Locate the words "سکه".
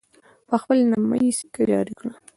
1.39-1.63